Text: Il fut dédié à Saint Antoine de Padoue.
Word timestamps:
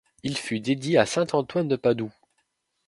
Il 0.23 0.35
fut 0.35 0.59
dédié 0.59 0.97
à 0.97 1.05
Saint 1.05 1.27
Antoine 1.31 1.67
de 1.67 1.75
Padoue. 1.75 2.11